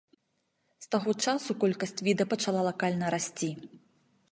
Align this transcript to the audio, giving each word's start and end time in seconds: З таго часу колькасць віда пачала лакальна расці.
З 0.85 0.89
таго 0.95 1.11
часу 1.25 1.57
колькасць 1.65 2.03
віда 2.09 2.23
пачала 2.33 2.65
лакальна 2.71 3.15
расці. 3.19 3.51